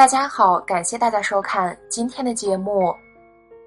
[0.00, 2.90] 大家好，感谢大家收看今天的节目。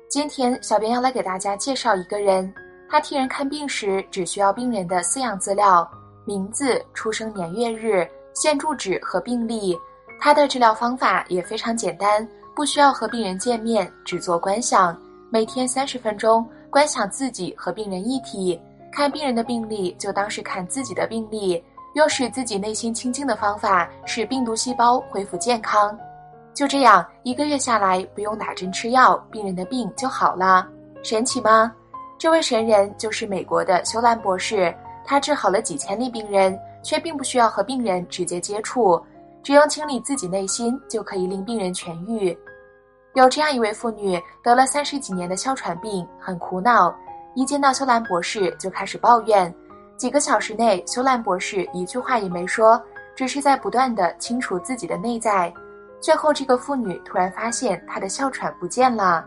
[0.10, 2.52] 今天小编要来给大家介绍一个人，
[2.90, 5.88] 他替人看病时只需要病人的饲养资料、
[6.26, 9.78] 名字、出生年月日、现住址和病历。
[10.20, 18.60] 他的治疗方法也非常简单，不需要和病人见面，只做观想，每天三十分钟，观想自己和病人一体，
[18.92, 21.64] 看病人的病历就当是看自己的病历，
[21.94, 25.96] 用使自己内心清净的方法，使病毒细胞恢复健康。
[26.54, 30.68] 就这样，一个月下来，不用打针吃药，病人的病就好了，
[31.02, 31.74] 神奇吗？
[32.18, 34.74] 这位神人就是美国的修兰博士，
[35.04, 39.02] 他治好了几千例病人，却并不需要和病人直接接触，
[39.42, 42.38] 只用清理自己内心，就可以令病人痊愈。
[43.16, 46.96] 有这样一位妇女，得了三十几年的哮喘病，很苦恼，
[47.34, 49.54] 一见到修兰博士就开始抱怨。
[49.98, 52.82] 几个小时内，修兰博士一句话也没说，
[53.16, 55.54] 只是在不断的清除自己的内在。
[56.04, 59.26] 最后，这个妇女突然发现她的哮喘不见了，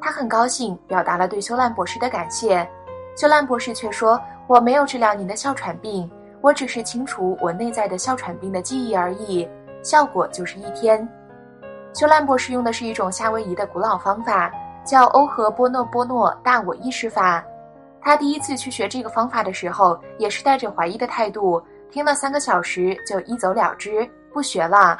[0.00, 2.66] 她很高兴，表达了对修兰博士的感谢。
[3.14, 9.46] 修兰博士却说：“我没有治疗您的哮喘病，我只是清除我内在的哮喘病的记忆而已，
[9.82, 11.06] 效果就是一天。”
[11.92, 14.50] 修兰博士用的是一种夏威夷的古老方法，
[14.86, 17.44] 叫欧和波诺波诺大我意识法。
[18.00, 24.96] 他第一次去学这个方法的时候，也是带着怀疑的态度，听了三个小时就一走了之，不学了。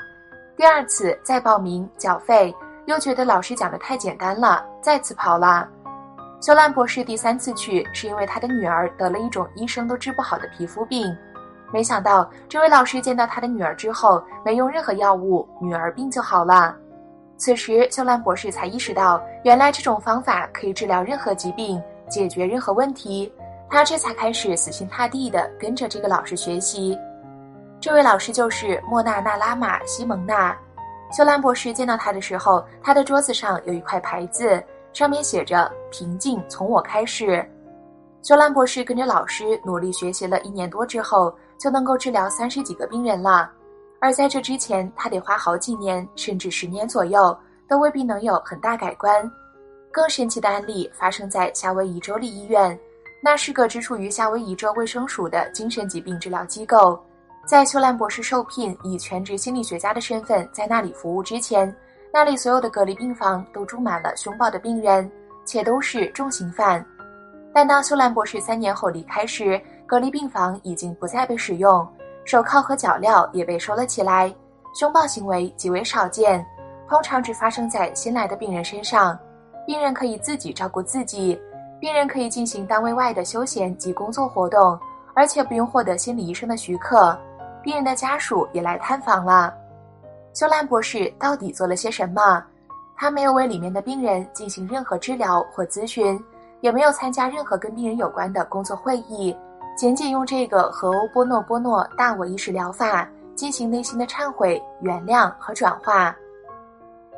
[0.57, 2.55] 第二次再报名缴费，
[2.87, 5.69] 又觉得老师讲的太简单了，再次跑了。
[6.41, 11.15] 修兰博士第三次去，是因为他的女儿得了一种医生都治不好的皮肤病。
[11.73, 16.75] 没想到这位老师见到他的女儿之后，没用任何药物，女儿病就好了。
[17.37, 23.31] 此时修兰博士才意识到，原来这种方法可以治疗任何疾病，解决任何问题。
[23.69, 26.97] 他这才开始死心塌地的跟着这个老师学习。
[27.81, 30.57] 这位老师就是莫纳纳拉玛西蒙娜。
[31.13, 37.49] 修兰博士见到他的时候，他的桌子上有一块牌子，上面写着“平静从我开始”。
[38.23, 43.49] 修兰博士跟着老师努力学习了一年多之后，就能够治疗三十几个病人了。
[44.01, 47.37] 而在这之前，他得花好几年，甚至十年左右，
[47.69, 49.31] 都未必能有很大改观。
[49.93, 52.77] 更神奇的案例发生在夏威夷州立医院，
[53.23, 57.01] 那是个只属于夏威夷州卫生署的精神疾病治疗机构。
[57.47, 61.73] 在秀兰博士受聘以全职心理学家的身份在那里服务之前，
[62.13, 65.09] 那里所有的隔离病房都住满了凶暴的病人，
[65.45, 66.85] 且都是重刑犯。
[67.55, 71.87] 但当秀兰博士三年后离开时，隔离病房已经不再被使用，
[72.25, 74.35] 手铐和脚镣也被收了起来，
[74.75, 76.45] 凶暴行为极为少见，
[76.89, 79.17] 通常只发生在新来的病人身上。
[79.65, 81.41] 病人可以自己照顾自己，
[81.79, 84.77] 病人可以进行单位外的休闲及工作活动，
[85.15, 87.17] 而且不用获得心理医生的许可。
[87.67, 89.53] 病人的家属也来探访了。
[90.33, 92.41] 修兰博士到底做了些什么？
[92.97, 96.17] 他没有为里面的病人进行任何治疗或咨询，
[96.61, 99.37] 也没有参加任何跟病人有关的工作会议，
[99.77, 106.15] 仅仅用这个和欧波诺波诺大我意识疗法进行内心的忏悔、原谅和转化。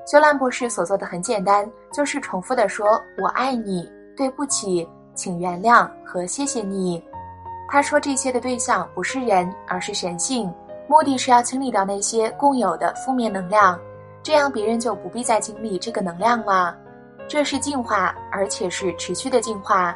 [0.06, 2.86] 修兰博士所做的很简单，就是重复的说
[3.20, 3.86] “我爱你
[4.16, 7.04] ”“对不起”“请原谅”和“谢谢你”。
[7.70, 10.50] 他说：“这些的对象不是人，而是神性，
[10.88, 13.78] 目的是要清理掉那些共有的负面能量，
[14.22, 16.74] 这样别人就不必再经历这个能量了。
[17.28, 19.94] 这是净化，而且是持续的净化。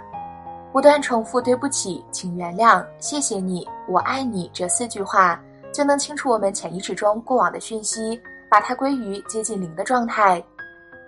[0.71, 5.41] 不断重复‘对不起，请原谅，谢谢你，我爱你’这四句话，
[5.73, 10.45] 就能清除我们潜意识中过往的讯息，把它归于接近零的状态，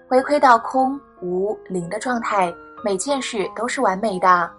[0.09, 2.51] 回馈到空无零的状态，
[2.83, 4.51] 每件事都是完美的。”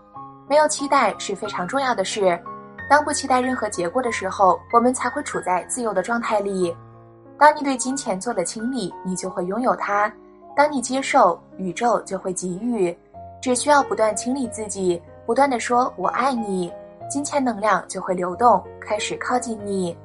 [0.48, 2.40] 没有期待是非常重要的事。
[2.88, 6.76] 当不期待任何结果的时候，我们才会处在自由的状态里。
[7.38, 10.10] 当你对金钱做了清理，你就会拥有它；
[10.56, 12.96] 当你接受，宇宙就会给予。
[13.42, 16.72] 只需要不断清理自己，不断的说“我爱你”，
[17.10, 19.96] 金钱能量就会流动，开始靠近你。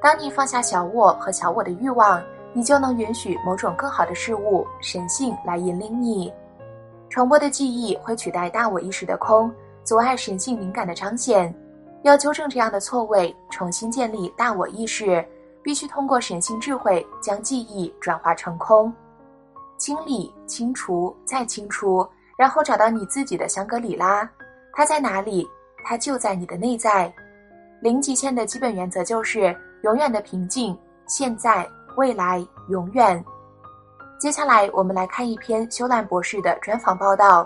[0.00, 2.22] 当你放下小我和小我的欲望，
[2.52, 6.32] 你就能允许某种更好的事物、神性来引领你。
[7.12, 9.52] 重播的记忆会取代大我意识的空，
[9.84, 11.54] 阻碍神性敏感的彰显。
[12.04, 15.22] 要纠正这样的错位，重新建立大我意识，
[15.62, 18.90] 必须通过神性智慧将记忆转化成空，
[19.76, 24.26] 清理、清除、再清除，然后找到你自己的香格里拉。
[24.72, 25.46] 它在哪里？
[25.84, 27.12] 它就在你的内在。
[27.82, 30.74] 零极限的基本原则就是永远的平静，
[31.06, 33.22] 现在、未来、永远。
[34.22, 37.44] 接下来，我们来看一篇修兰博士的专访报道。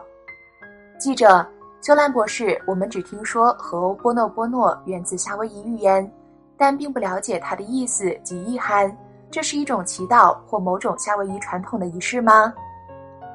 [0.99, 1.43] 记者：
[1.81, 6.13] 修兰博士，我们只听说和欧波诺波诺源自夏威夷语言，
[6.55, 8.95] 但并不了解它的意思及意涵。
[9.31, 12.53] 这是一种祈祷或某种夏威夷传统的仪式吗？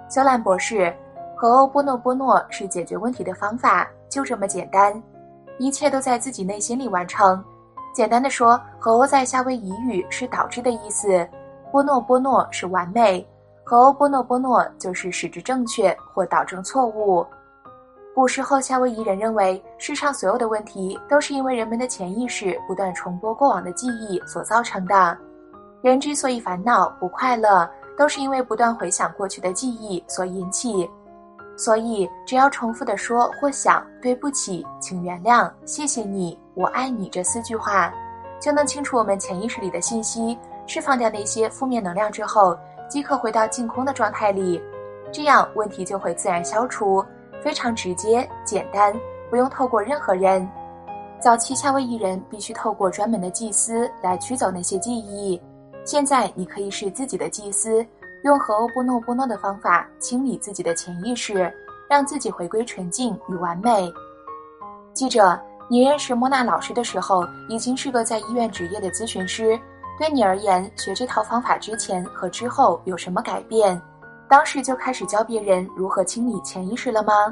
[0.08, 0.96] 修兰博士，
[1.36, 5.02] 和欧波诺波诺是解决问题的方法，就这么简单，
[5.58, 7.44] 一切都在自己内心里完成。
[7.92, 11.28] 简单的说，和欧在夏威夷语是导致的意思，
[11.72, 13.28] 波诺波诺是完美，
[13.64, 17.26] 和欧波诺波诺就是使之正确或导正错误。
[18.14, 25.18] 古时候，夏威夷人认为世上所有的问题都是因为人们的潜意识不断重播过往的记忆所造成的。
[25.82, 30.90] 人之所以烦恼不快乐，都是因为不断回想过去的记忆所引起。
[31.58, 37.94] 所以，只要重复的说或想“对不起，请原谅，谢谢你，我爱你”这四句话，
[38.40, 42.58] 就能清除我们潜意识里的信息，释放掉那些负面能量之后，
[42.92, 44.62] 即可回到净空的状态里，
[45.14, 47.02] 这样问题就会自然消除。
[47.42, 48.94] 非常直接简单，
[49.30, 50.46] 不用透过任何人。
[51.22, 55.42] 早期夏威夷人必须透过专门的祭司来驱走那些记忆。
[55.86, 57.84] 现在你可以是自己的祭司，
[58.26, 61.50] 用和欧波诺波诺的方法清理自己的潜意识，
[61.90, 63.90] 让自己回归纯净与完美。
[64.94, 69.58] 记着，你认识莫娜老师的时候，已经是个在医院执业的咨询师。
[70.02, 73.80] 对你而言，学这套方法之前和之后有什么改变？
[74.28, 77.32] 当时就开始教别人如何清理潜意识了吗？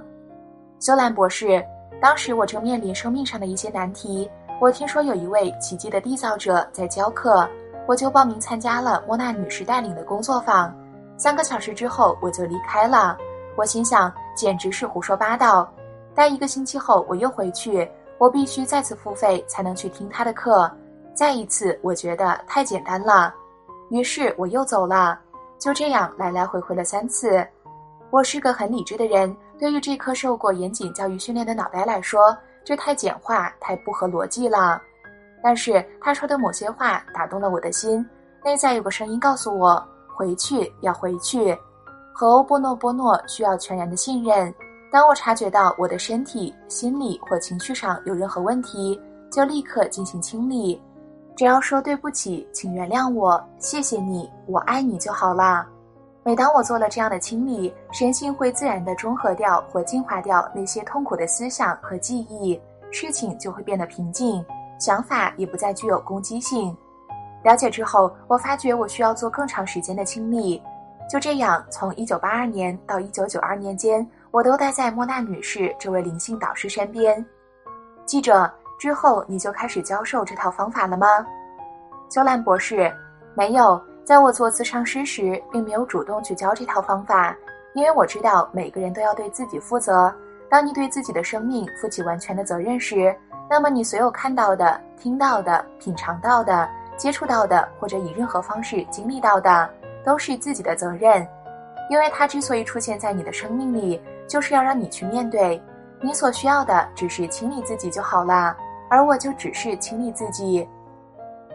[0.79, 1.65] 修兰博士，
[1.99, 4.29] 当时我正面临生命上的一些难题。
[4.61, 7.49] 我听说有一位奇迹的缔造者在教课，
[7.87, 10.71] 我就报名参加了莫娜女士带领的工作坊。
[11.17, 13.17] 三个小时之后我就离开了。
[13.57, 15.67] 我心想，简直是胡说八道。
[16.13, 17.89] 待一个星期后我又回去，
[18.19, 20.71] 我必须再次付费才能去听他的课。
[21.19, 23.35] 再一次，我觉得太简单了，
[23.89, 25.19] 于是我又走了。
[25.57, 27.45] 就这样来来回回了三次，
[28.09, 29.35] 我是个很理智的人。
[29.59, 32.33] 对于这颗受过严谨教育训练的脑袋来说，
[32.63, 34.81] 这太简化、太不合逻辑了。
[35.43, 37.99] 但是他说的某些话打动了我的心，
[38.41, 39.85] 内在有个声音告诉我：
[40.15, 41.53] 回去要回去。
[42.13, 44.55] 和欧波诺波诺需要全然的信任。
[44.89, 48.97] 当我察觉到我的身体、心理或情绪上有任何问题，
[49.29, 50.81] 就立刻进行清理。
[51.39, 55.65] 只要说对不起，请原谅我，谢谢你，我爱你就好了。
[56.21, 62.59] 每当我做了这样的清理，神性会自然的中和掉或净化掉那些痛苦的思想和记忆，
[62.91, 64.45] 事情就会变得平静，
[64.77, 66.75] 想法也不再具有攻击性。
[67.41, 70.61] 了解之后，我发觉我需要做更长时间的清理。
[71.09, 77.25] 就这样，从一九八二年到一九九二年间，我都待在莫娜女士这位灵性导师身边。
[78.05, 78.51] 记者。
[78.79, 81.05] 之后你就开始教授这套方法了吗，
[82.09, 82.91] 修兰博士？
[83.35, 87.35] 没有，在我做咨商师时，并没有主动去教这套方法，
[87.73, 90.11] 因为我知道每个人都要对自己负责。
[90.49, 93.15] 当你对自己的生命负起完全的责任时，
[93.49, 99.69] 那么你所有看到的、听到的、品尝到的、接触到的，或者以任何方式经历到的，
[100.05, 101.27] 都是自己的责任。
[101.89, 105.61] 因为它之所以出现在你的生命里，就是要让你去面对。
[106.01, 108.55] 你所需要的只是清理自己就好了。
[108.89, 110.67] 而我就只是清理自己。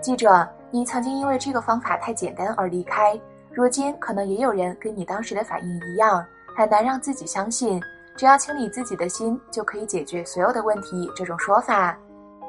[0.01, 3.19] 记者，你曾经因为这个方法太简单而离开，
[3.51, 6.25] 如今可能也有人跟你当时的反应一样，
[6.57, 7.83] 很难让自己相信，
[8.17, 11.11] 只要清理自己的心就可以解决所有的问题。
[11.17, 11.97] 这种说法，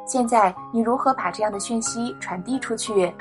[0.06, 3.14] 现在你如何把这样的讯息传递出去？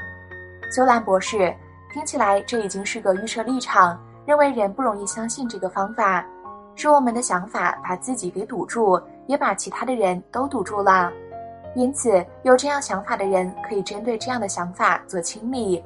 [0.70, 1.54] 修兰博士，
[1.92, 6.26] 听起来这已经是个预设立场，认为人不容易相信这个方法，
[6.74, 11.12] 是我们的想法把自己给堵住，也把其他的人都堵住了。
[11.74, 15.82] 因此，有这样想法的人可以针对这样的想法做清理，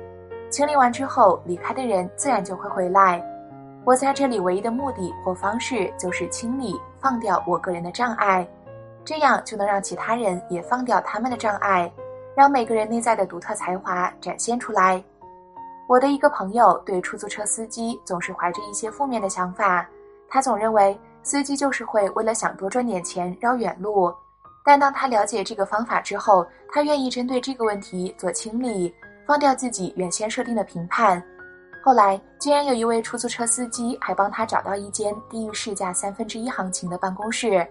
[0.50, 3.24] 清理完之后，离开的人自然就会回来。
[3.84, 8.46] 我在这里唯一的目的或方式就是清理、放掉我个人的障碍，
[9.02, 11.90] 这样就能让其他人也放掉他们的障碍，
[12.36, 15.02] 让每个人内在的独特才华展现出来。
[15.88, 19.88] 我的一个朋友对出租车司机总是怀着一些负面的想法，
[20.28, 24.12] 他总认为司机就是会为了想多赚点钱绕远路。
[24.68, 28.94] 但当他了解这个方法之后，他愿意针对这个问题做清理，
[29.26, 31.22] 放掉自己原先设定的评判。
[31.82, 37.66] 后来，竟然有一位出租车司机还帮他找到一间低于市价三分之一行情的办公室，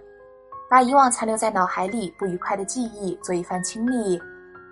[0.67, 4.19] 把以往残留在脑海里不愉快的记忆做一番清理。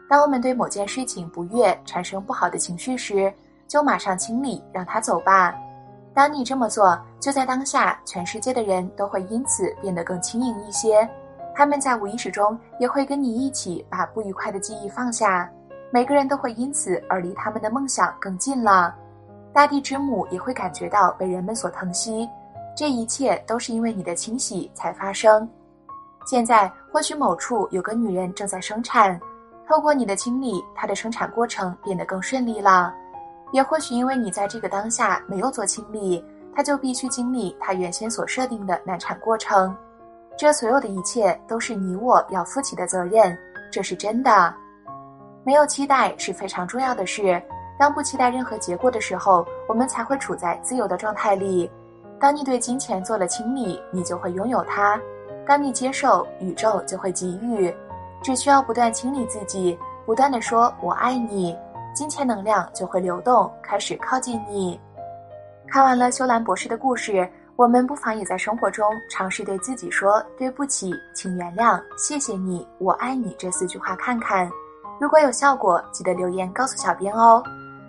[0.09, 3.31] 当我们对某件事情不悦，产生不好的情绪时，
[3.67, 5.53] 就马上清理，让他走吧。
[6.11, 11.07] 当你这么做，就在当下，全世界的人都会因此变得更轻盈一些。
[11.55, 15.49] 他们在无意识中也会跟你一起把不愉快的记忆放下，
[15.89, 18.93] 每个人都会因此而离他们的梦想更近了。
[19.53, 22.27] 大地之母也会感觉到被人们所疼惜，
[22.75, 25.49] 这一切都是因为你的清洗才发生。
[26.25, 29.17] 现在或许某处有个女人正在生产，
[29.65, 32.93] 透过你的清理，她的生产过程变得更顺利了。
[33.53, 36.21] 也或许因为你在这个当下没有做清理，
[36.53, 39.73] 她就必须经历她原先所设定的难产过程。
[40.37, 43.37] 这所有的一切都是你我要负起的责任，
[43.71, 44.53] 这是真的。
[45.43, 47.41] 没有期待是非常重要的事。
[47.77, 51.69] 当不期待任何结果的时候，我们才会处在自由的状态里。
[52.19, 54.97] 当你对金钱做了清理，你就会拥有它；
[55.45, 57.73] 当你接受，宇宙就会给予。
[58.21, 61.55] 只需要不断清理自己，不断的说“我爱你”，
[61.93, 64.79] 金钱能量就会流动，开始靠近你。
[65.67, 74.49] 看完了修兰博士的故事，我们不妨也在生活中尝试对自己说“对不起，请原谅，谢谢你，我爱你”这四句话看看。
[74.99, 77.41] 如果有效果，记得留言告诉小编哦。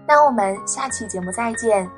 [0.06, 1.90] 那我们下期节目再见。